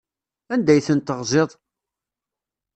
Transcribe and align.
Anda 0.53 0.71
ay 0.73 0.81
tent-teɣziḍ? 0.87 1.49